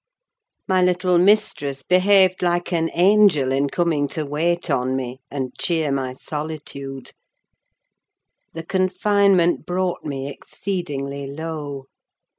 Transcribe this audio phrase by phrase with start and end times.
[0.67, 5.91] My little mistress behaved like an angel in coming to wait on me, and cheer
[5.91, 7.11] my solitude;
[8.53, 11.85] the confinement brought me exceedingly low.